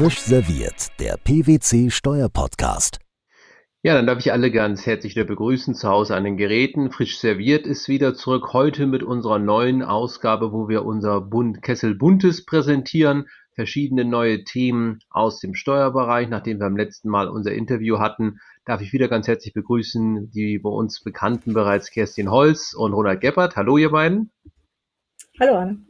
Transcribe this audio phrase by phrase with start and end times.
[0.00, 3.00] Frisch serviert, der PwC Steuerpodcast.
[3.82, 6.90] Ja, dann darf ich alle ganz herzlich wieder begrüßen zu Hause an den Geräten.
[6.90, 11.94] Frisch serviert ist wieder zurück heute mit unserer neuen Ausgabe, wo wir unser Bund Kessel
[11.94, 13.26] Buntes präsentieren.
[13.54, 16.30] Verschiedene neue Themen aus dem Steuerbereich.
[16.30, 20.58] Nachdem wir am letzten Mal unser Interview hatten, darf ich wieder ganz herzlich begrüßen die
[20.60, 23.54] bei uns bekannten bereits Kerstin Holz und Ronald Geppert.
[23.54, 24.32] Hallo, ihr beiden.
[25.38, 25.84] Hallo, Anne.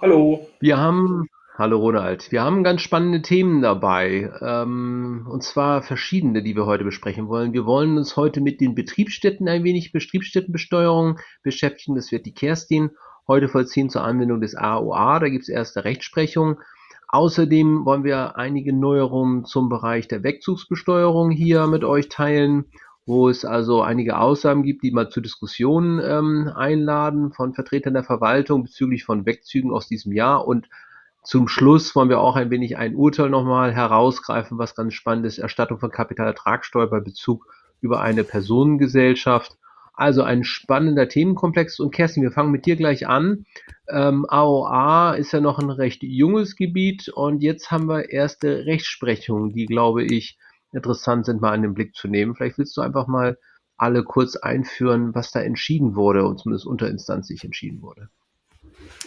[0.00, 0.46] Hallo.
[0.60, 2.32] Wir haben Hallo Ronald.
[2.32, 7.52] Wir haben ganz spannende Themen dabei, ähm, und zwar verschiedene, die wir heute besprechen wollen.
[7.52, 11.94] Wir wollen uns heute mit den Betriebsstätten ein wenig Betriebsstättenbesteuerung beschäftigen.
[11.94, 12.92] Das wird die Kerstin
[13.28, 15.20] heute vollziehen zur Anwendung des AOA.
[15.20, 16.58] Da gibt es erste Rechtsprechung.
[17.08, 22.64] Außerdem wollen wir einige Neuerungen zum Bereich der Wegzugsbesteuerung hier mit euch teilen,
[23.04, 28.04] wo es also einige Aussagen gibt, die mal zur Diskussion ähm, einladen von Vertretern der
[28.04, 30.66] Verwaltung bezüglich von Wegzügen aus diesem Jahr und
[31.22, 35.38] zum Schluss wollen wir auch ein wenig ein Urteil nochmal herausgreifen, was ganz spannend ist.
[35.38, 37.46] Erstattung von Kapitalertragssteuer bei Bezug
[37.80, 39.56] über eine Personengesellschaft.
[39.94, 41.78] Also ein spannender Themenkomplex.
[41.78, 43.44] Und Kerstin, wir fangen mit dir gleich an.
[43.88, 49.52] Ähm, AOA ist ja noch ein recht junges Gebiet und jetzt haben wir erste Rechtsprechungen,
[49.52, 50.38] die, glaube ich,
[50.72, 52.34] interessant sind, mal an den Blick zu nehmen.
[52.34, 53.38] Vielleicht willst du einfach mal
[53.76, 58.08] alle kurz einführen, was da entschieden wurde und zumindest unterinstanzlich entschieden wurde.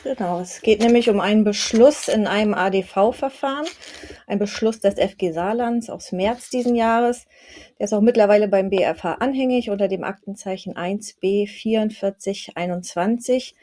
[0.03, 3.65] Genau, es geht nämlich um einen Beschluss in einem ADV-Verfahren,
[4.27, 7.25] ein Beschluss des FG Saarlands aus März diesen Jahres.
[7.79, 13.55] Der ist auch mittlerweile beim BFH anhängig unter dem Aktenzeichen 1b 4421.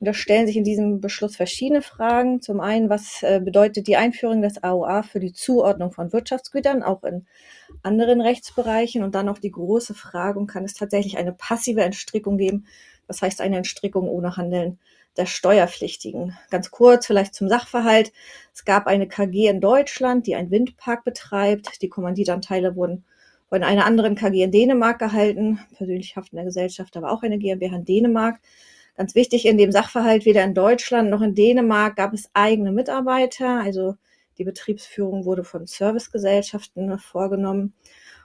[0.00, 2.40] Und da stellen sich in diesem Beschluss verschiedene Fragen.
[2.40, 7.04] Zum einen, was äh, bedeutet die Einführung des AOA für die Zuordnung von Wirtschaftsgütern, auch
[7.04, 7.26] in
[7.82, 9.02] anderen Rechtsbereichen?
[9.02, 12.64] Und dann noch die große Frage, kann es tatsächlich eine passive Entstrickung geben?
[13.06, 14.78] Das heißt, eine Entstrickung ohne Handeln
[15.16, 16.36] der Steuerpflichtigen.
[16.50, 18.12] Ganz kurz vielleicht zum Sachverhalt.
[18.54, 21.82] Es gab eine KG in Deutschland, die einen Windpark betreibt.
[21.82, 23.04] Die Kommanditanteile wurden
[23.48, 25.58] von einer anderen KG in Dänemark gehalten.
[25.76, 28.40] Persönlich haftende Gesellschaft, aber auch eine GmbH in Dänemark.
[28.96, 33.60] Ganz wichtig in dem Sachverhalt, weder in Deutschland noch in Dänemark gab es eigene Mitarbeiter.
[33.60, 33.96] Also
[34.38, 37.74] die Betriebsführung wurde von Servicegesellschaften vorgenommen.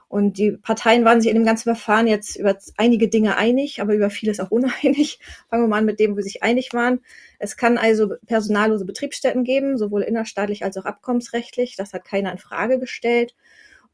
[0.08, 3.94] Und die Parteien waren sich in dem ganzen Verfahren jetzt über einige Dinge einig, aber
[3.94, 5.18] über vieles auch uneinig.
[5.50, 7.00] Fangen wir mal an mit dem, wo sie sich einig waren.
[7.40, 11.74] Es kann also personallose Betriebsstätten geben, sowohl innerstaatlich als auch abkommensrechtlich.
[11.76, 13.34] Das hat keiner in Frage gestellt.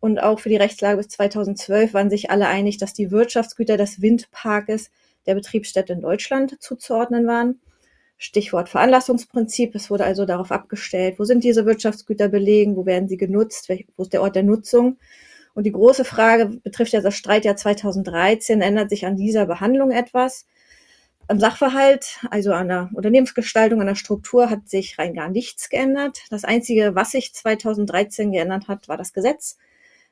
[0.01, 4.03] Und auch für die Rechtslage bis 2012 waren sich alle einig, dass die Wirtschaftsgüter des
[4.03, 4.91] Windparkes
[5.27, 7.61] der Betriebsstätte in Deutschland zuzuordnen waren.
[8.19, 9.75] Stichwort Veranlassungsprinzip.
[9.75, 14.03] Es wurde also darauf abgestellt, wo sind diese Wirtschaftsgüter belegen, wo werden sie genutzt, wo
[14.03, 14.99] ist der Ort der Nutzung.
[15.55, 18.63] Und die große Frage betrifft ja das Streitjahr 2013.
[18.63, 20.47] Ändert sich an dieser Behandlung etwas?
[21.29, 26.23] Am Sachverhalt, also an der Unternehmensgestaltung, an der Struktur hat sich rein gar nichts geändert.
[26.31, 29.57] Das Einzige, was sich 2013 geändert hat, war das Gesetz.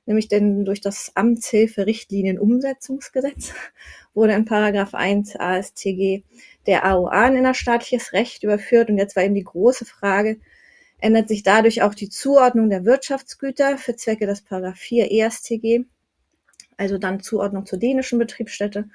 [0.07, 3.53] Nämlich denn durch das Amtshilfe-Richtlinienumsetzungsgesetz
[4.15, 6.23] wurde in Paragraph 1 ASTG
[6.67, 8.89] der AOA in innerstaatliches Recht überführt.
[8.89, 10.39] Und jetzt war eben die große Frage,
[11.01, 15.85] ändert sich dadurch auch die Zuordnung der Wirtschaftsgüter für Zwecke des Paragraph 4 ESTG,
[16.77, 18.89] also dann Zuordnung zur dänischen Betriebsstätte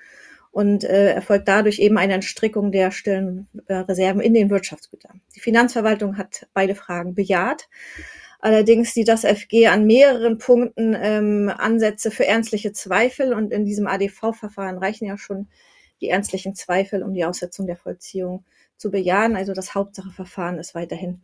[0.51, 5.21] und äh, erfolgt dadurch eben eine Entstrickung der stillen äh, Reserven in den Wirtschaftsgütern.
[5.35, 7.67] Die Finanzverwaltung hat beide Fragen bejaht.
[8.39, 13.87] Allerdings sieht das FG an mehreren Punkten ähm, Ansätze für ernstliche Zweifel und in diesem
[13.87, 15.47] ADV-Verfahren reichen ja schon
[15.99, 18.45] die ernstlichen Zweifel, um die Aussetzung der Vollziehung
[18.77, 19.35] zu bejahen.
[19.35, 21.21] Also das Hauptsacheverfahren ist weiterhin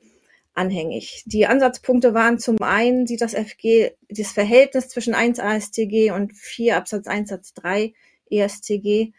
[0.53, 1.23] anhängig.
[1.25, 6.77] Die Ansatzpunkte waren zum einen, sieht das FG das Verhältnis zwischen 1 ASTG und 4
[6.77, 7.93] Absatz 1 Satz 3
[8.29, 9.13] ESTG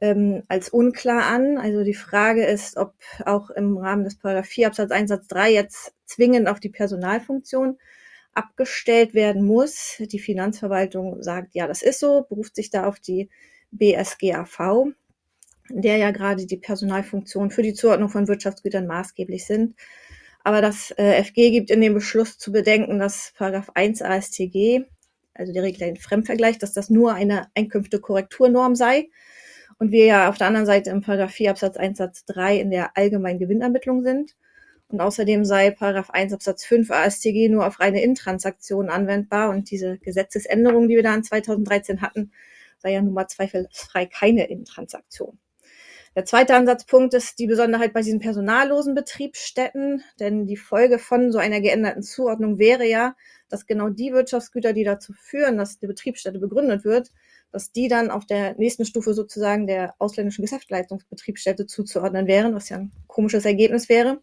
[0.00, 1.58] ähm, als unklar an.
[1.58, 2.94] Also die Frage ist, ob
[3.24, 7.78] auch im Rahmen des Paragraph 4 Absatz 1 Satz 3 jetzt zwingend auf die Personalfunktion
[8.34, 9.96] abgestellt werden muss.
[9.98, 13.30] Die Finanzverwaltung sagt, ja, das ist so, beruft sich da auf die
[13.70, 14.92] BSGAV,
[15.70, 19.74] der ja gerade die Personalfunktionen für die Zuordnung von Wirtschaftsgütern maßgeblich sind.
[20.46, 24.84] Aber das äh, FG gibt in dem Beschluss zu bedenken, dass Paragraph 1 ASTG,
[25.34, 29.08] also die Regel den Fremdvergleich, dass das nur eine Einkünftekorrekturnorm sei.
[29.80, 32.70] Und wir ja auf der anderen Seite im Paragraph 4 Absatz 1 Satz 3 in
[32.70, 34.36] der allgemeinen Gewinnermittlung sind.
[34.86, 39.50] Und außerdem sei Paragraph 1 Absatz 5 ASTG nur auf reine Intransaktionen anwendbar.
[39.50, 42.30] Und diese Gesetzesänderung, die wir da in 2013 hatten,
[42.78, 45.40] sei ja nun mal zweifelsfrei keine Intransaktion.
[46.16, 51.36] Der zweite Ansatzpunkt ist die Besonderheit bei diesen personallosen Betriebsstätten, denn die Folge von so
[51.36, 53.14] einer geänderten Zuordnung wäre ja,
[53.50, 57.12] dass genau die Wirtschaftsgüter, die dazu führen, dass die Betriebsstätte begründet wird,
[57.52, 62.78] dass die dann auf der nächsten Stufe sozusagen der ausländischen Geschäftsleistungsbetriebsstätte zuzuordnen wären, was ja
[62.78, 64.22] ein komisches Ergebnis wäre.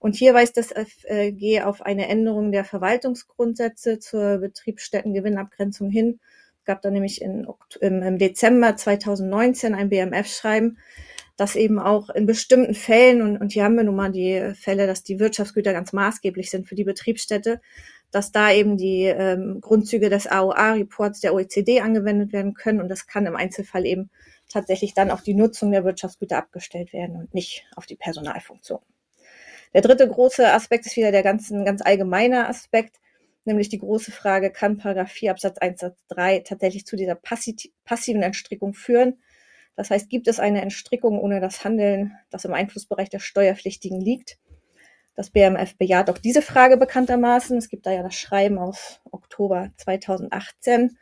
[0.00, 6.20] Und hier weist das FG auf eine Änderung der Verwaltungsgrundsätze zur Betriebsstättengewinnabgrenzung hin.
[6.58, 7.46] Es gab da nämlich in,
[7.80, 10.76] im Dezember 2019 ein BMF-Schreiben,
[11.36, 14.86] dass eben auch in bestimmten Fällen, und, und hier haben wir nun mal die Fälle,
[14.86, 17.60] dass die Wirtschaftsgüter ganz maßgeblich sind für die Betriebsstätte,
[18.12, 22.80] dass da eben die ähm, Grundzüge des AOA-Reports der OECD angewendet werden können.
[22.80, 24.10] Und das kann im Einzelfall eben
[24.48, 28.80] tatsächlich dann auf die Nutzung der Wirtschaftsgüter abgestellt werden und nicht auf die Personalfunktion.
[29.72, 33.00] Der dritte große Aspekt ist wieder der ganzen, ganz allgemeine Aspekt,
[33.44, 38.22] nämlich die große Frage, kann Paragraph 4 Absatz 1 Satz 3 tatsächlich zu dieser passiven
[38.22, 39.18] Entstrickung führen?
[39.76, 44.38] Das heißt, gibt es eine Entstrickung ohne das Handeln, das im Einflussbereich der Steuerpflichtigen liegt?
[45.16, 47.56] Das BMF bejaht auch diese Frage bekanntermaßen.
[47.56, 50.98] Es gibt da ja das Schreiben aus Oktober 2018.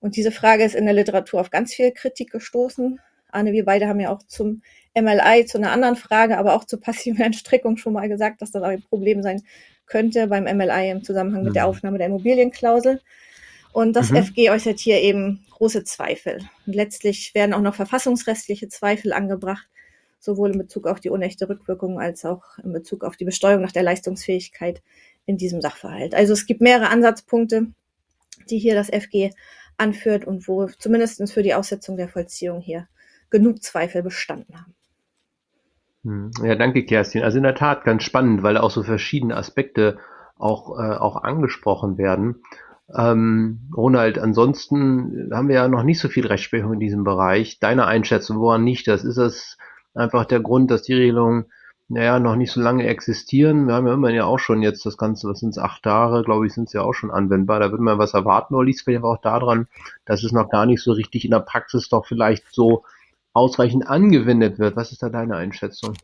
[0.00, 3.00] Und diese Frage ist in der Literatur auf ganz viel Kritik gestoßen.
[3.30, 4.62] Arne, wir beide haben ja auch zum
[4.94, 8.62] MLI, zu einer anderen Frage, aber auch zur passiven Entstrickung schon mal gesagt, dass das
[8.62, 9.42] ein Problem sein
[9.86, 11.68] könnte beim MLI im Zusammenhang mit der mhm.
[11.70, 13.00] Aufnahme der Immobilienklausel.
[13.76, 14.24] Und das mhm.
[14.24, 16.38] FG äußert hier eben große Zweifel.
[16.66, 19.68] Und letztlich werden auch noch verfassungsrechtliche Zweifel angebracht,
[20.18, 23.72] sowohl in Bezug auf die unechte Rückwirkung als auch in Bezug auf die Besteuerung nach
[23.72, 24.80] der Leistungsfähigkeit
[25.26, 26.14] in diesem Sachverhalt.
[26.14, 27.66] Also es gibt mehrere Ansatzpunkte,
[28.48, 29.32] die hier das FG
[29.76, 32.88] anführt und wo zumindest für die Aussetzung der Vollziehung hier
[33.28, 34.74] genug Zweifel bestanden haben.
[36.02, 36.30] Hm.
[36.42, 37.24] Ja, danke, Kerstin.
[37.24, 39.98] Also in der Tat ganz spannend, weil auch so verschiedene Aspekte
[40.38, 42.42] auch, äh, auch angesprochen werden.
[42.94, 47.58] Ähm, Ronald, ansonsten haben wir ja noch nicht so viel Rechtsprechung in diesem Bereich.
[47.58, 49.04] Deine Einschätzung, woran nicht das?
[49.04, 49.56] Ist das
[49.94, 51.46] einfach der Grund, dass die Regelungen
[51.88, 53.68] naja, noch nicht so lange existieren.
[53.68, 56.24] Wir haben ja immerhin ja auch schon jetzt das Ganze, was sind es, acht Jahre,
[56.24, 57.60] glaube ich, sind es ja auch schon anwendbar.
[57.60, 59.68] Da wird man was erwarten, oder liegt es vielleicht auch daran,
[60.04, 62.82] dass es noch gar nicht so richtig in der Praxis doch vielleicht so
[63.32, 64.74] ausreichend angewendet wird.
[64.74, 65.94] Was ist da deine Einschätzung?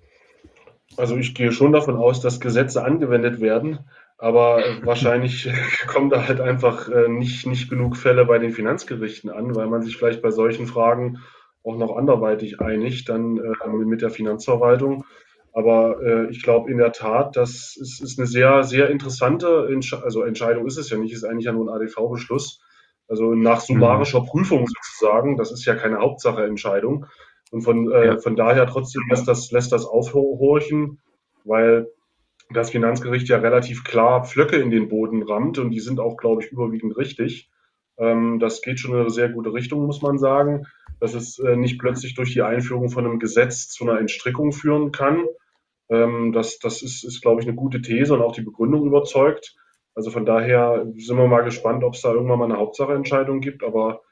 [0.96, 3.80] Also ich gehe schon davon aus, dass Gesetze angewendet werden,
[4.22, 5.50] aber wahrscheinlich
[5.88, 9.82] kommen da halt einfach äh, nicht, nicht genug Fälle bei den Finanzgerichten an, weil man
[9.82, 11.18] sich vielleicht bei solchen Fragen
[11.64, 15.04] auch noch anderweitig einigt, dann äh, mit der Finanzverwaltung.
[15.52, 19.92] Aber äh, ich glaube in der Tat, das ist, ist eine sehr, sehr interessante Entsch
[19.92, 22.60] also Entscheidung ist es ja nicht, ist eigentlich ja nur ein ADV-Beschluss.
[23.08, 24.26] Also nach summarischer mhm.
[24.26, 27.06] Prüfung sozusagen, das ist ja keine Hauptsache-Entscheidung.
[27.50, 28.18] Und von, äh, ja.
[28.18, 31.00] von daher trotzdem lässt das, lässt das aufhorchen,
[31.44, 31.88] weil
[32.52, 36.42] das Finanzgericht ja relativ klar Pflöcke in den Boden rammt und die sind auch, glaube
[36.42, 37.50] ich, überwiegend richtig.
[37.98, 40.66] Ähm, das geht schon in eine sehr gute Richtung, muss man sagen,
[41.00, 44.92] dass es äh, nicht plötzlich durch die Einführung von einem Gesetz zu einer Entstrickung führen
[44.92, 45.24] kann.
[45.88, 49.56] Ähm, das das ist, ist, glaube ich, eine gute These und auch die Begründung überzeugt.
[49.94, 53.62] Also von daher sind wir mal gespannt, ob es da irgendwann mal eine Hauptsacheentscheidung gibt.
[53.62, 54.02] Aber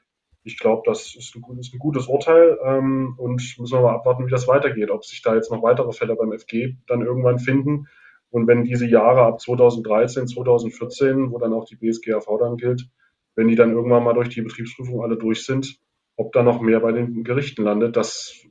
[0.43, 4.25] ich glaube, das ist ein, ist ein, gutes Urteil ähm, und müssen wir mal abwarten,
[4.25, 4.91] wie das weitergeht.
[4.91, 7.87] Ob sich da jetzt noch weitere Fälle beim FG dann irgendwann finden.
[8.31, 12.89] Und wenn diese Jahre ab 2013, 2014, wo dann auch die BSGAV dann gilt,
[13.35, 15.79] wenn die dann irgendwann mal durch die Betriebsprüfung alle durch sind,
[16.15, 18.45] ob da noch mehr bei den Gerichten landet, das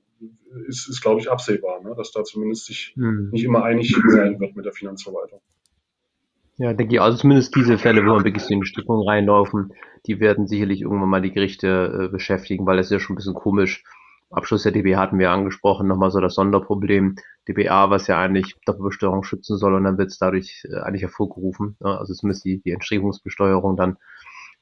[0.66, 1.94] ist, ist glaube ich, absehbar, ne?
[1.96, 3.30] dass da zumindest sich hm.
[3.30, 5.40] nicht immer einig sein wird mit der Finanzverwaltung.
[6.56, 9.72] Ja, denke ich, also zumindest diese Fälle, wo man wirklich in die Stimmung reinlaufen,
[10.06, 13.16] die werden sicherlich irgendwann mal die Gerichte äh, beschäftigen, weil das ist ja schon ein
[13.16, 13.82] bisschen komisch.
[14.30, 17.16] Abschluss der DBA hatten wir angesprochen, nochmal so das Sonderproblem.
[17.48, 21.76] DBA, was ja eigentlich Doppelbesteuerung schützen soll und dann wird es dadurch äh, eigentlich hervorgerufen.
[21.80, 21.98] Ne?
[21.98, 23.96] Also zumindest die, die Entstrebungsbesteuerung dann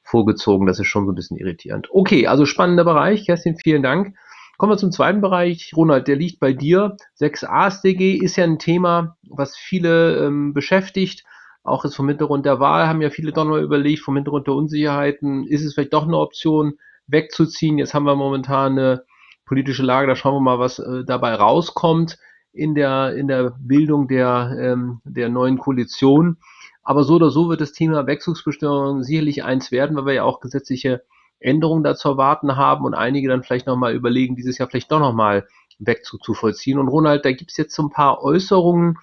[0.01, 0.65] vorgezogen.
[0.65, 1.89] Das ist schon so ein bisschen irritierend.
[1.91, 3.25] Okay, also spannender Bereich.
[3.25, 4.15] Kerstin, vielen Dank.
[4.57, 5.71] Kommen wir zum zweiten Bereich.
[5.75, 6.97] Ronald, der liegt bei dir.
[7.19, 11.25] 6a SDG ist ja ein Thema, was viele ähm, beschäftigt
[11.63, 14.55] auch jetzt vom Hintergrund der Wahl haben ja viele doch noch überlegt, vom Hintergrund der
[14.55, 17.77] Unsicherheiten, ist es vielleicht doch eine Option, wegzuziehen.
[17.77, 19.03] Jetzt haben wir momentan eine
[19.49, 22.19] politische Lage, da schauen wir mal, was äh, dabei rauskommt
[22.53, 26.37] in der, in der Bildung der, ähm, der neuen Koalition.
[26.83, 30.39] Aber so oder so wird das Thema Wechselbesteuerung sicherlich eins werden, weil wir ja auch
[30.39, 31.01] gesetzliche
[31.39, 35.47] Änderungen dazu erwarten haben und einige dann vielleicht nochmal überlegen, dieses Jahr vielleicht doch nochmal
[35.79, 36.77] Wegzug zu vollziehen.
[36.77, 38.99] Und Ronald, da gibt es jetzt so ein paar Äußerungen,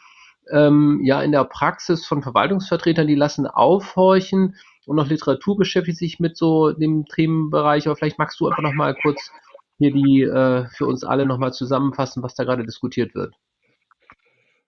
[0.53, 4.55] ähm, ja in der Praxis von Verwaltungsvertretern, die lassen aufhorchen
[4.87, 7.87] und noch Literatur beschäftigt sich mit so dem Themenbereich.
[7.87, 9.33] Aber vielleicht magst du einfach noch mal kurz
[9.79, 13.35] hier die äh, für uns alle noch mal zusammenfassen, was da gerade diskutiert wird.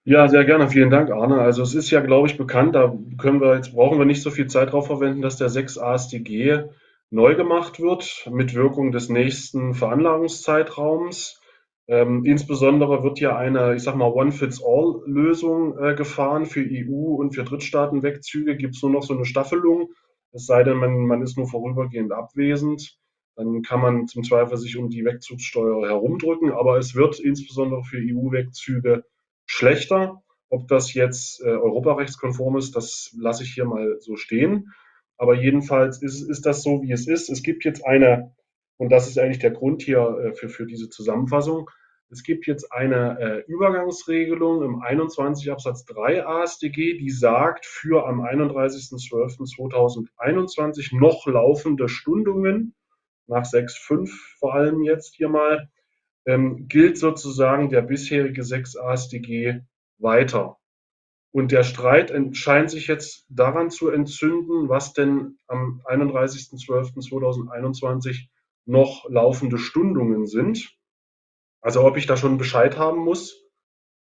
[0.04, 0.68] Ja, sehr gerne.
[0.68, 1.40] Vielen Dank, Arne.
[1.40, 4.30] Also es ist ja, glaube ich, bekannt, da können wir jetzt brauchen wir nicht so
[4.30, 6.64] viel Zeit drauf verwenden, dass der 6 ASDG
[7.10, 11.40] neu gemacht wird mit Wirkung des nächsten Veranlagungszeitraums.
[11.88, 17.44] Ähm, insbesondere wird ja eine, ich sag mal, One-Fits-All-Lösung äh, gefahren für EU und für
[17.44, 18.56] Drittstaatenwegzüge.
[18.56, 19.90] Gibt es nur noch so eine Staffelung,
[20.32, 22.98] es sei denn, man, man ist nur vorübergehend abwesend.
[23.38, 27.98] Dann kann man zum Zweifel sich um die Wegzugssteuer herumdrücken, aber es wird insbesondere für
[27.98, 29.04] EU-Wegzüge
[29.46, 30.24] schlechter.
[30.48, 34.72] Ob das jetzt äh, europarechtskonform ist, das lasse ich hier mal so stehen.
[35.18, 37.30] Aber jedenfalls ist, ist das so, wie es ist.
[37.30, 38.34] Es gibt jetzt eine,
[38.76, 41.70] und das ist eigentlich der Grund hier äh, für, für diese Zusammenfassung,
[42.10, 48.20] es gibt jetzt eine äh, Übergangsregelung im 21 Absatz 3 ASDG, die sagt, für am
[48.22, 52.74] 31.12.2021 noch laufende Stundungen,
[53.28, 55.68] nach 6.5 vor allem jetzt hier mal,
[56.26, 59.60] ähm, gilt sozusagen der bisherige 6 ASDG
[59.98, 60.56] weiter.
[61.30, 68.28] Und der Streit scheint sich jetzt daran zu entzünden, was denn am 31.12.2021
[68.64, 70.74] noch laufende Stundungen sind.
[71.60, 73.44] Also ob ich da schon Bescheid haben muss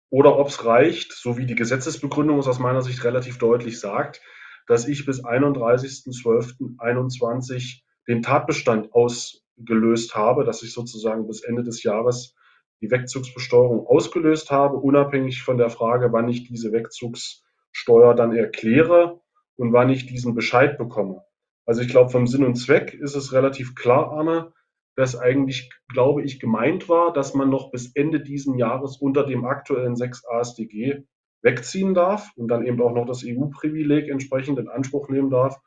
[0.10, 4.22] oder ob es reicht, so wie die Gesetzesbegründung es aus meiner Sicht relativ deutlich sagt,
[4.67, 12.36] dass ich bis 31.12.21 den Tatbestand ausgelöst habe, dass ich sozusagen bis Ende des Jahres
[12.82, 19.22] die Wegzugsbesteuerung ausgelöst habe, unabhängig von der Frage, wann ich diese Wegzugssteuer dann erkläre
[19.56, 21.24] und wann ich diesen Bescheid bekomme.
[21.66, 24.54] Also ich glaube, vom Sinn und Zweck ist es relativ klar, Arne,
[24.96, 29.46] dass eigentlich, glaube ich, gemeint war, dass man noch bis Ende diesen Jahres unter dem
[29.46, 31.04] aktuellen 6 ASDG
[31.42, 35.58] wegziehen darf und dann eben auch noch das EU-Privileg entsprechend in Anspruch nehmen darf.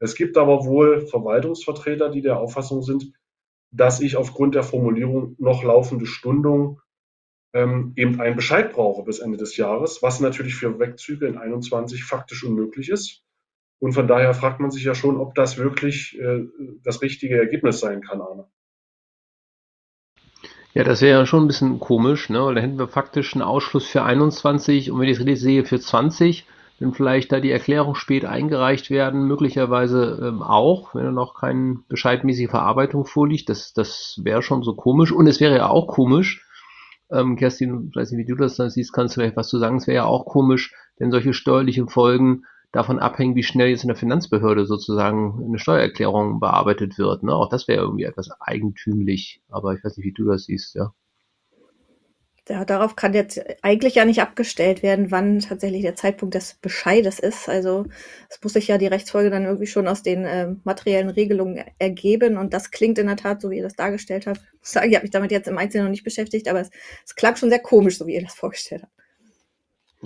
[0.00, 3.12] Es gibt aber wohl Verwaltungsvertreter, die der Auffassung sind,
[3.70, 6.80] dass ich aufgrund der Formulierung noch laufende Stundung
[7.52, 12.04] ähm, eben einen Bescheid brauche bis Ende des Jahres, was natürlich für Wegzüge in 21
[12.04, 13.22] faktisch unmöglich ist.
[13.80, 16.44] Und von daher fragt man sich ja schon, ob das wirklich äh,
[16.82, 18.48] das richtige Ergebnis sein kann, Arne.
[20.74, 22.52] Ja, das wäre ja schon ein bisschen komisch, ne?
[22.54, 25.80] Da hätten wir faktisch einen Ausschluss für 21 und wenn ich es richtig sehe, für
[25.80, 26.46] 20
[26.78, 32.50] wenn vielleicht da die Erklärung spät eingereicht werden, möglicherweise ähm, auch, wenn noch keine bescheidmäßige
[32.50, 33.48] Verarbeitung vorliegt.
[33.48, 35.12] Das, das wäre schon so komisch.
[35.12, 36.46] Und es wäre ja auch komisch,
[37.10, 39.58] ähm, Kerstin, ich weiß nicht, wie du das dann siehst, kannst du vielleicht was zu
[39.58, 39.76] sagen.
[39.76, 43.88] Es wäre ja auch komisch, wenn solche steuerlichen Folgen davon abhängen, wie schnell jetzt in
[43.88, 47.22] der Finanzbehörde sozusagen eine Steuererklärung bearbeitet wird.
[47.22, 47.34] Ne?
[47.34, 49.40] Auch das wäre irgendwie etwas eigentümlich.
[49.48, 50.92] Aber ich weiß nicht, wie du das siehst, ja.
[52.48, 57.18] Ja, darauf kann jetzt eigentlich ja nicht abgestellt werden, wann tatsächlich der Zeitpunkt des Bescheides
[57.18, 57.48] ist.
[57.48, 57.84] Also
[58.30, 62.38] es muss sich ja die Rechtsfolge dann irgendwie schon aus den äh, materiellen Regelungen ergeben.
[62.38, 64.40] Und das klingt in der Tat, so wie ihr das dargestellt habt.
[64.62, 66.70] Ich sagen, ich habe mich damit jetzt im Einzelnen noch nicht beschäftigt, aber es,
[67.04, 68.92] es klang schon sehr komisch, so wie ihr das vorgestellt habt.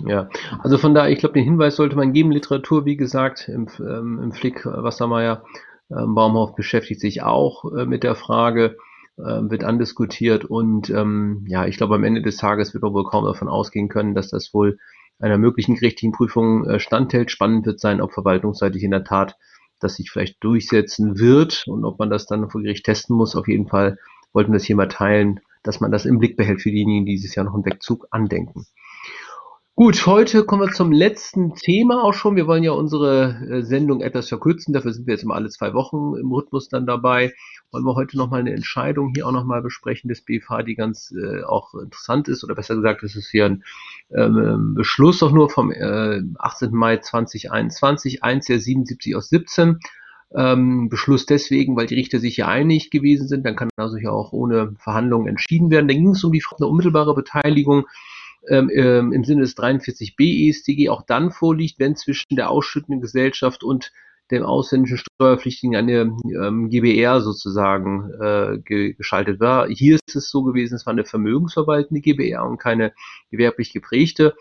[0.05, 0.27] Ja,
[0.63, 2.31] also von daher, ich glaube, den Hinweis sollte man geben.
[2.31, 5.45] Literatur, wie gesagt, im, ähm, im Flick Wassermeier
[5.91, 8.75] ähm, Baumhoff beschäftigt sich auch äh, mit der Frage,
[9.15, 13.25] wird andiskutiert und ähm, ja, ich glaube, am Ende des Tages wird man wohl kaum
[13.25, 14.79] davon ausgehen können, dass das wohl
[15.19, 17.31] einer möglichen gerichtlichen Prüfung äh, standhält.
[17.31, 19.37] Spannend wird sein, ob verwaltungsseitig in der Tat
[19.79, 23.35] das sich vielleicht durchsetzen wird und ob man das dann vor Gericht testen muss.
[23.35, 23.97] Auf jeden Fall
[24.31, 27.13] wollten wir das hier mal teilen, dass man das im Blick behält für diejenigen, die
[27.13, 28.65] dieses Jahr noch einen Wegzug andenken.
[29.75, 32.35] Gut, heute kommen wir zum letzten Thema auch schon.
[32.35, 34.71] Wir wollen ja unsere äh, Sendung etwas verkürzen.
[34.71, 37.33] Dafür sind wir jetzt immer alle zwei Wochen im Rhythmus dann dabei.
[37.71, 41.41] Wollen wir heute nochmal eine Entscheidung hier auch nochmal besprechen des BFH, die ganz äh,
[41.41, 42.43] auch interessant ist.
[42.43, 43.63] Oder besser gesagt, es ist hier ein
[44.15, 46.71] ähm, Beschluss auch nur vom äh, 18.
[46.71, 49.79] Mai 2021, 1 der 77 aus 17.
[50.35, 53.43] Ähm, Beschluss deswegen, weil die Richter sich ja einig gewesen sind.
[53.43, 55.87] Dann kann also hier auch ohne Verhandlungen entschieden werden.
[55.87, 57.87] Dann ging es um die unmittelbare Beteiligung
[58.49, 63.63] ähm, ähm, im Sinne des 43b EStG auch dann vorliegt, wenn zwischen der ausschüttenden Gesellschaft
[63.63, 63.91] und
[64.31, 69.67] dem ausländischen Steuerpflichtigen eine ähm, GBR sozusagen äh, ge geschaltet war.
[69.67, 72.93] Hier ist es so gewesen, es war eine vermögensverwaltende GBR und keine
[73.29, 74.33] gewerblich geprägte.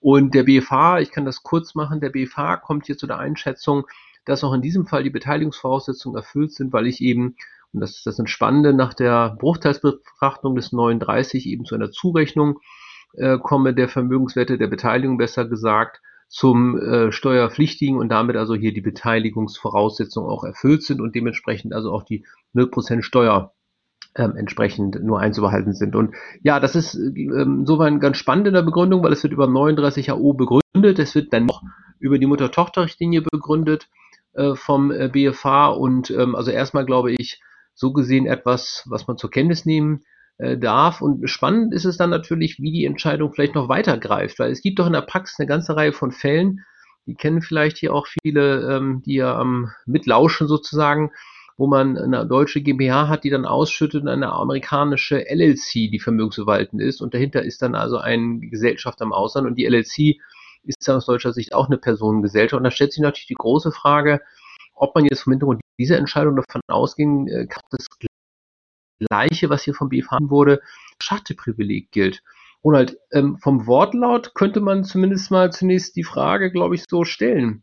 [0.00, 3.86] Und der BFH, ich kann das kurz machen, der BFH kommt hier zu der Einschätzung,
[4.24, 7.36] dass auch in diesem Fall die Beteiligungsvoraussetzungen erfüllt sind, weil ich eben,
[7.72, 12.60] und das ist das Entspannende, nach der Bruchteilsbetrachtung des 39 eben zu einer Zurechnung
[13.16, 18.72] äh, komme der Vermögenswerte der Beteiligung besser gesagt zum äh, Steuerpflichtigen und damit also hier
[18.72, 23.52] die Beteiligungsvoraussetzungen auch erfüllt sind und dementsprechend also auch die 0% Steuer
[24.16, 25.94] ähm, entsprechend nur einzubehalten sind.
[25.94, 29.46] Und ja, das ist ähm, insofern ganz spannend in der Begründung, weil es wird über
[29.46, 31.62] 39 AO begründet, es wird dann noch
[31.98, 33.88] über die Mutter-Tochter-Richtlinie begründet
[34.32, 37.40] äh, vom äh, BFH und ähm, also erstmal glaube ich,
[37.74, 40.04] so gesehen etwas, was man zur Kenntnis nehmen
[40.38, 41.00] darf.
[41.00, 44.78] Und spannend ist es dann natürlich, wie die Entscheidung vielleicht noch weitergreift, weil es gibt
[44.78, 46.64] doch in der Praxis eine ganze Reihe von Fällen,
[47.06, 51.12] die kennen vielleicht hier auch viele, ähm, die ja am Mitlauschen sozusagen,
[51.56, 56.82] wo man eine deutsche GmbH hat, die dann ausschüttet und eine amerikanische LLC, die vermögensverwaltend
[56.82, 57.00] ist.
[57.00, 60.18] Und dahinter ist dann also eine Gesellschaft am Ausland und die LLC
[60.64, 62.58] ist aus deutscher Sicht auch eine Personengesellschaft.
[62.58, 64.20] Und da stellt sich natürlich die große Frage,
[64.74, 67.86] ob man jetzt vom Hintergrund dieser Entscheidung davon ausgehen kann, dass
[69.08, 70.60] Gleiche, was hier vom BFH wurde,
[71.00, 72.22] Schachteprivileg gilt.
[72.64, 77.62] Ronald, ähm, vom Wortlaut könnte man zumindest mal zunächst die Frage, glaube ich, so stellen.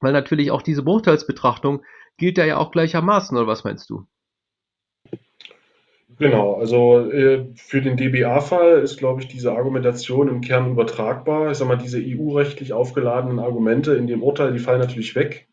[0.00, 1.82] Weil natürlich auch diese Bruchteilsbetrachtung
[2.16, 4.06] gilt da ja auch gleichermaßen, oder was meinst du?
[6.18, 11.50] Genau, also äh, für den DBA-Fall ist, glaube ich, diese Argumentation im Kern übertragbar.
[11.50, 15.48] Ich sage mal, diese EU-rechtlich aufgeladenen Argumente in dem Urteil, die fallen natürlich weg.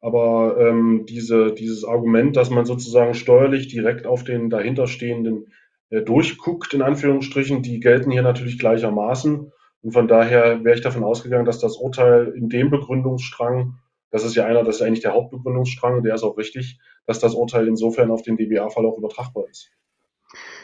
[0.00, 5.52] Aber ähm, diese, dieses Argument, dass man sozusagen steuerlich direkt auf den dahinterstehenden
[5.90, 9.52] äh, durchguckt, in Anführungsstrichen, die gelten hier natürlich gleichermaßen.
[9.82, 13.74] Und von daher wäre ich davon ausgegangen, dass das Urteil in dem Begründungsstrang,
[14.10, 17.34] das ist ja einer, das ist eigentlich der Hauptbegründungsstrang, der ist auch richtig, dass das
[17.34, 19.70] Urteil insofern auf den DBA-Fall auch übertragbar ist.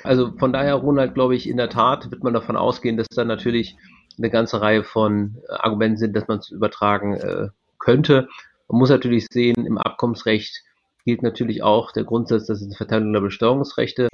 [0.02, 3.25] Also von daher, Ronald, glaube ich, in der Tat wird man davon ausgehen, dass da
[3.25, 3.76] natürlich
[4.19, 8.28] eine ganze Reihe von äh, Argumenten sind, dass man es übertragen äh, könnte.
[8.69, 10.63] Man muss natürlich sehen, im Abkommensrecht
[11.05, 14.09] gilt natürlich auch der Grundsatz, dass eine Verteilung der Besteuerungsrechte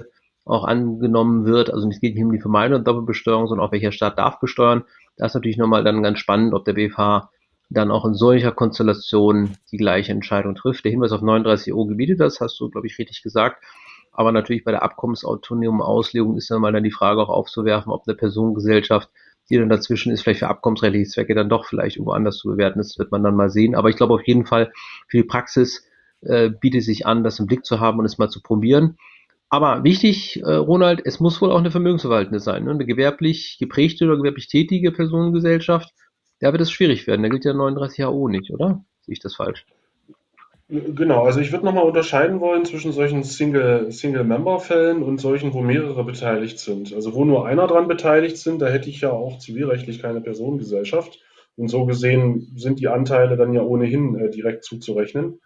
[0.45, 1.73] auch angenommen wird.
[1.73, 4.83] Also es geht nicht um die Vermeidung der Doppelbesteuerung, sondern auch welcher Staat darf besteuern.
[5.17, 7.29] Da ist natürlich nochmal dann ganz spannend, ob der BFH
[7.69, 10.85] dann auch in solcher Konstellation die gleiche Entscheidung trifft.
[10.85, 13.63] Der Hinweis auf 39 O gebietet das, hast du, glaube ich, richtig gesagt.
[14.11, 18.07] Aber natürlich bei der abkommensautonomen Auslegung ist dann mal dann die Frage auch aufzuwerfen, ob
[18.07, 19.09] eine Personengesellschaft,
[19.49, 22.79] die dann dazwischen ist, vielleicht für abkommensrechtliche Zwecke dann doch vielleicht irgendwo anders zu bewerten.
[22.79, 23.75] Das wird man dann mal sehen.
[23.75, 24.71] Aber ich glaube auf jeden Fall
[25.07, 25.85] für die Praxis
[26.21, 28.97] äh, bietet sich an, das im Blick zu haben und es mal zu probieren.
[29.49, 32.63] Aber wichtig, äh, Ronald, es muss wohl auch eine Vermögensverwaltende sein.
[32.63, 32.71] Ne?
[32.71, 35.91] Eine gewerblich geprägte oder gewerblich tätige Personengesellschaft,
[36.39, 37.21] da wird es schwierig werden.
[37.21, 38.83] Da gilt ja 39 HO nicht, oder?
[39.01, 39.65] Sehe ich das falsch?
[40.73, 46.03] Genau, also ich würde nochmal unterscheiden wollen zwischen solchen Single-Member-Fällen Single und solchen, wo mehrere
[46.03, 46.95] beteiligt sind.
[46.95, 51.19] Also wo nur einer dran beteiligt sind, da hätte ich ja auch zivilrechtlich keine Personengesellschaft.
[51.57, 55.39] Und so gesehen sind die Anteile dann ja ohnehin äh, direkt zuzurechnen.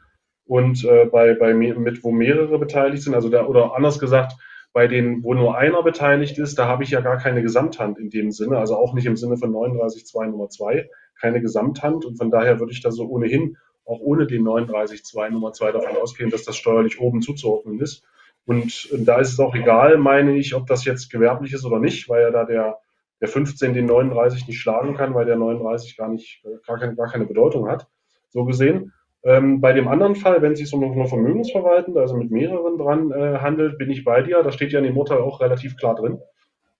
[0.46, 4.38] Und äh, bei, bei mit wo mehrere beteiligt sind, also da, oder anders gesagt,
[4.72, 8.10] bei denen, wo nur einer beteiligt ist, da habe ich ja gar keine Gesamthand in
[8.10, 12.06] dem Sinne, also auch nicht im Sinne von 39.2 Nummer 2, keine Gesamthand.
[12.06, 13.58] Und von daher würde ich da so ohnehin
[13.88, 18.04] auch ohne den 39.2 Nummer 2 davon ausgehen, dass das steuerlich oben zuzuordnen ist.
[18.46, 22.08] Und da ist es auch egal, meine ich, ob das jetzt gewerblich ist oder nicht,
[22.10, 22.78] weil ja da der,
[23.22, 27.10] der 15 den 39 nicht schlagen kann, weil der 39 gar nicht, gar keine, gar
[27.10, 27.88] keine Bedeutung hat,
[28.30, 28.94] so gesehen.
[29.24, 33.12] Ähm, bei dem anderen Fall, wenn es sich um eine Vermögensverwaltende, also mit mehreren dran
[33.12, 34.44] äh, handelt, bin ich bei dir.
[34.44, 36.20] Da steht ja in dem Urteil auch relativ klar drin,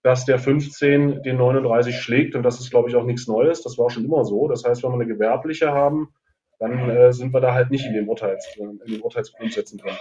[0.04, 3.64] dass der 15 den 39 schlägt und das ist, glaube ich, auch nichts Neues.
[3.64, 4.48] Das war schon immer so.
[4.48, 6.10] Das heißt, wenn wir eine gewerbliche haben,
[6.60, 9.94] dann äh, sind wir da halt nicht in den, Urteils, in den Urteilsgrundsätzen drin.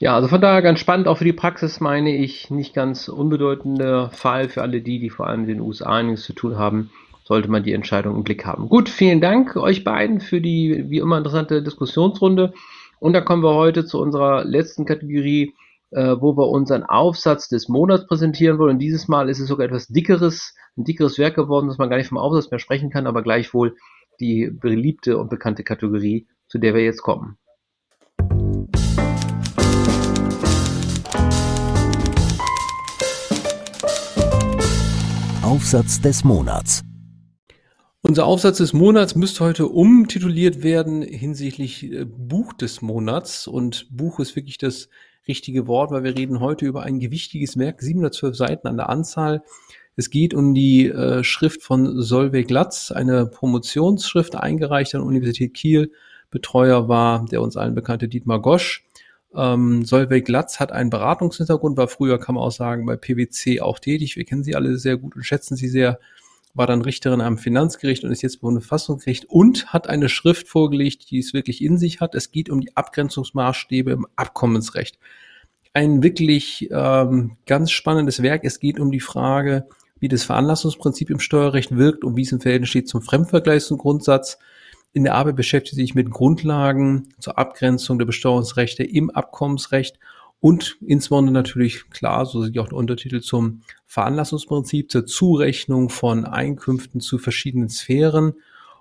[0.00, 4.10] Ja, also von daher ganz spannend, auch für die Praxis meine ich, nicht ganz unbedeutender
[4.10, 6.90] Fall für alle die, die vor allem in den USA nichts zu tun haben,
[7.24, 8.68] sollte man die Entscheidung im Blick haben.
[8.68, 12.54] Gut, vielen Dank euch beiden für die wie immer interessante Diskussionsrunde.
[13.00, 15.54] Und dann kommen wir heute zu unserer letzten Kategorie,
[15.90, 18.74] äh, wo wir unseren Aufsatz des Monats präsentieren wollen.
[18.76, 21.96] Und dieses Mal ist es sogar etwas dickeres, ein dickeres Werk geworden, dass man gar
[21.96, 23.74] nicht vom Aufsatz mehr sprechen kann, aber gleichwohl
[24.20, 27.38] die beliebte und bekannte Kategorie, zu der wir jetzt kommen.
[35.42, 36.82] Aufsatz des Monats.
[38.00, 43.46] Unser Aufsatz des Monats müsste heute umtituliert werden hinsichtlich äh, Buch des Monats.
[43.46, 44.88] Und Buch ist wirklich das
[45.26, 49.42] richtige Wort, weil wir reden heute über ein gewichtiges Werk, 712 Seiten an der Anzahl,
[49.98, 55.90] es geht um die äh, Schrift von Solveig Glatz, eine Promotionsschrift, eingereicht an Universität Kiel.
[56.30, 58.84] Betreuer war der uns allen bekannte Dietmar Gosch.
[59.34, 63.80] Ähm, Solveig Glatz hat einen Beratungshintergrund, war früher, kann man auch sagen, bei PwC auch
[63.80, 64.14] tätig.
[64.14, 65.98] Wir kennen sie alle sehr gut und schätzen sie sehr.
[66.54, 71.10] War dann Richterin am Finanzgericht und ist jetzt beim Bundesverfassungsgericht und hat eine Schrift vorgelegt,
[71.10, 72.14] die es wirklich in sich hat.
[72.14, 74.96] Es geht um die Abgrenzungsmaßstäbe im Abkommensrecht.
[75.74, 78.44] Ein wirklich ähm, ganz spannendes Werk.
[78.44, 79.66] Es geht um die Frage,
[80.00, 84.38] wie das Veranlassungsprinzip im Steuerrecht wirkt und wie es im Verhältnis steht zum Fremdvergleichsgrundsatz.
[84.92, 89.98] In der Arbeit beschäftigt sich mit Grundlagen zur Abgrenzung der Besteuerungsrechte im Abkommensrecht
[90.40, 97.00] und insbesondere natürlich klar, so sieht auch der Untertitel zum Veranlassungsprinzip, zur Zurechnung von Einkünften
[97.00, 98.34] zu verschiedenen Sphären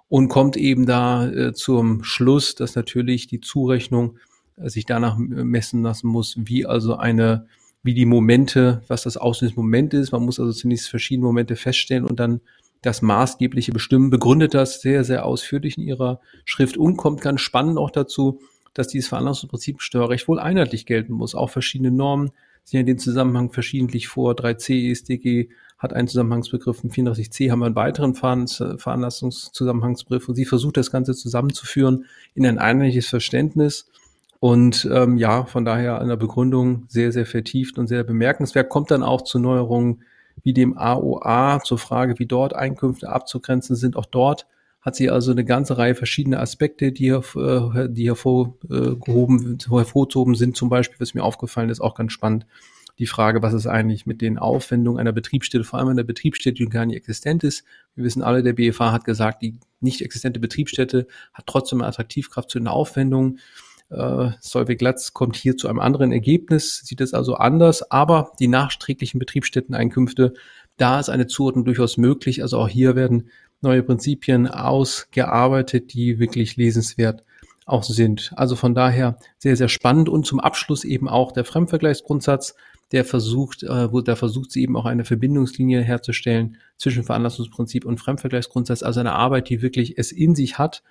[0.07, 4.17] und kommt eben da äh, zum Schluss, dass natürlich die Zurechnung
[4.57, 7.47] äh, sich danach messen lassen muss, wie also eine
[7.87, 10.11] wie die Momente, was das Auslösungsmoment ist.
[10.11, 12.41] Man muss also zunächst verschiedene Momente feststellen und dann
[12.83, 14.11] das Maßgebliche bestimmen.
[14.11, 18.39] Begründet das sehr, sehr ausführlich in ihrer Schrift und kommt ganz spannend auch dazu,
[18.75, 21.33] dass dieses Veranlassungsprinzip Steuerrecht wohl einheitlich gelten muss.
[21.33, 22.29] Auch verschiedene Normen
[22.63, 24.33] sehen in dem Zusammenhang verschiedentlich vor.
[24.33, 30.77] 3c ESDG hat einen Zusammenhangsbegriff, im 34c haben wir einen weiteren Veranlassungszusammenhangsbegriff und sie versucht
[30.77, 33.89] das Ganze zusammenzuführen in ein einheitliches Verständnis
[34.39, 38.69] und ähm, ja, von daher an der Begründung sehr, sehr vertieft und sehr bemerkenswert.
[38.69, 40.03] Kommt dann auch zu Neuerungen
[40.43, 43.95] wie dem AOA zur Frage, wie dort Einkünfte abzugrenzen sind.
[43.95, 44.47] Auch dort
[44.81, 50.55] hat sie also eine ganze Reihe verschiedener Aspekte, die, hier, äh, die hervorgehoben, hervorzuhoben sind.
[50.55, 52.45] Zum Beispiel, was mir aufgefallen ist, auch ganz spannend,
[52.99, 56.69] die Frage, was ist eigentlich mit den Aufwendungen einer Betriebsstätte, vor allem einer Betriebsstätte, die
[56.69, 57.63] gar nicht existent ist.
[57.95, 62.49] Wir wissen alle, der BFA hat gesagt, die nicht existente Betriebsstätte hat trotzdem eine Attraktivkraft
[62.49, 63.39] zu den Aufwendungen.
[63.89, 68.47] Äh, Solveig Glatz kommt hier zu einem anderen Ergebnis, sieht es also anders, aber die
[68.47, 70.33] nachträglichen Betriebsstätteneinkünfte,
[70.77, 72.41] da ist eine Zuordnung durchaus möglich.
[72.41, 73.29] Also auch hier werden
[73.61, 77.23] neue Prinzipien ausgearbeitet, die wirklich lesenswert
[77.65, 78.31] auch sind.
[78.35, 82.55] Also von daher sehr, sehr spannend und zum Abschluss eben auch der Fremdvergleichsgrundsatz,
[82.91, 87.99] der versucht, äh, wo da versucht sie eben auch eine Verbindungslinie herzustellen zwischen Veranlassungsprinzip und
[87.99, 90.83] Fremdvergleichsgrundsatz, also eine Arbeit, die wirklich es in sich hat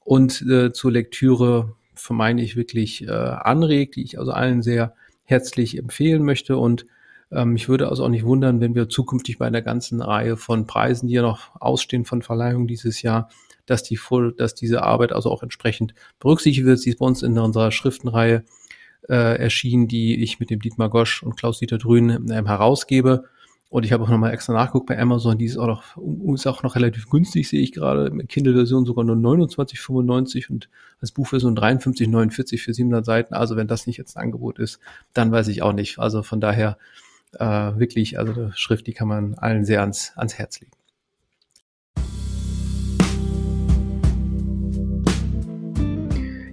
[0.00, 5.78] und äh, zur Lektüre vermeine ich wirklich äh, anregt, die ich also allen sehr herzlich
[5.78, 6.86] empfehlen möchte und
[7.30, 10.66] ähm, mich würde also auch nicht wundern, wenn wir zukünftig bei einer ganzen Reihe von
[10.66, 13.28] Preisen, die ja noch ausstehen von Verleihungen dieses Jahr,
[13.66, 16.78] dass die voll, dass diese Arbeit also auch entsprechend berücksichtigt wird.
[16.78, 18.44] Sie ist bei uns in unserer Schriftenreihe
[19.08, 23.24] äh, erschienen, die ich mit dem Dietmar Gosch und Klaus-Dieter Drün ähm, herausgebe.
[23.74, 25.82] Und ich habe auch nochmal extra nachgeguckt bei Amazon, die ist auch noch,
[26.32, 28.08] ist auch noch relativ günstig, sehe ich gerade.
[28.28, 30.68] Kindle-Version sogar nur 29,95 und
[31.00, 33.34] als Buchversion 53,49 für 700 Seiten.
[33.34, 34.78] Also wenn das nicht jetzt ein Angebot ist,
[35.12, 35.98] dann weiß ich auch nicht.
[35.98, 36.78] Also von daher
[37.32, 40.70] äh, wirklich, also Schrift, die kann man allen sehr ans, ans Herz legen.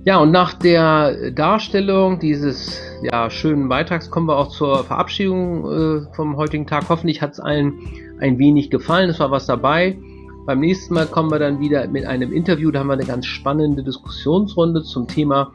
[0.03, 6.15] Ja, und nach der Darstellung dieses ja, schönen Beitrags kommen wir auch zur Verabschiedung äh,
[6.15, 6.85] vom heutigen Tag.
[6.89, 7.73] Hoffentlich hat es allen
[8.19, 9.99] ein wenig gefallen, es war was dabei.
[10.47, 13.27] Beim nächsten Mal kommen wir dann wieder mit einem Interview, da haben wir eine ganz
[13.27, 15.51] spannende Diskussionsrunde zum Thema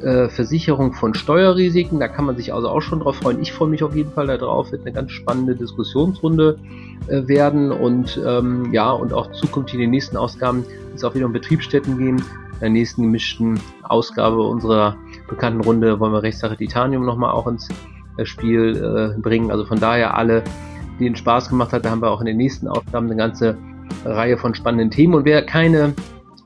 [0.00, 2.00] äh, Versicherung von Steuerrisiken.
[2.00, 3.42] Da kann man sich also auch schon drauf freuen.
[3.42, 4.72] Ich freue mich auf jeden Fall darauf.
[4.72, 6.58] Wird eine ganz spannende Diskussionsrunde
[7.08, 11.14] äh, werden und ähm, ja, und auch zukünftig in den nächsten Ausgaben wird es auch
[11.14, 12.22] wieder um Betriebsstätten gehen
[12.60, 14.96] der nächsten gemischten Ausgabe unserer
[15.28, 17.68] bekannten Runde wollen wir Rechtssache Titanium nochmal auch ins
[18.16, 19.50] äh, Spiel äh, bringen.
[19.50, 20.44] Also von daher alle,
[20.98, 23.56] denen Spaß gemacht hat, da haben wir auch in den nächsten Ausgaben eine ganze
[24.04, 25.14] Reihe von spannenden Themen.
[25.14, 25.94] Und wer keine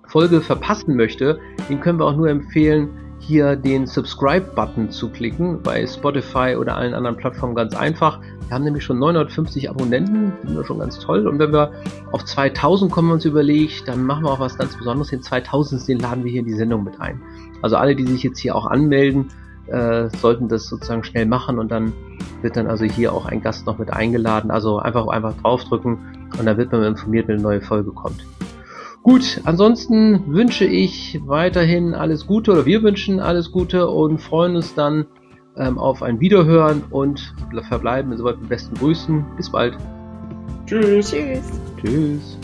[0.06, 2.88] Folge verpassen möchte, den können wir auch nur empfehlen,
[3.26, 5.62] hier den Subscribe-Button zu klicken.
[5.62, 8.20] Bei Spotify oder allen anderen Plattformen ganz einfach.
[8.46, 11.26] Wir haben nämlich schon 950 Abonnenten, finden wir schon ganz toll.
[11.26, 11.72] Und wenn wir
[12.12, 15.08] auf 2000 kommen, uns überlegt, dann machen wir auch was ganz Besonderes.
[15.08, 15.88] Den 2000.
[15.88, 17.20] den laden wir hier in die Sendung mit ein.
[17.62, 19.30] Also alle, die sich jetzt hier auch anmelden,
[19.66, 21.92] äh, sollten das sozusagen schnell machen und dann
[22.42, 24.50] wird dann also hier auch ein Gast noch mit eingeladen.
[24.50, 25.98] Also einfach einfach draufdrücken
[26.38, 28.24] und dann wird man informiert, wenn eine neue Folge kommt.
[29.04, 34.74] Gut, ansonsten wünsche ich weiterhin alles Gute oder wir wünschen alles Gute und freuen uns
[34.74, 35.04] dann
[35.58, 37.34] ähm, auf ein Wiederhören und
[37.68, 39.22] verbleiben insoweit mit besten Grüßen.
[39.36, 39.76] Bis bald.
[40.64, 41.10] Tschüss.
[41.10, 41.42] Tschüss.
[41.82, 42.38] Tschüss.